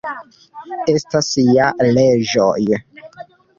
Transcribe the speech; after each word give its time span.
Estas 0.93 1.29
ja 1.59 1.69
leĝoj. 1.99 2.59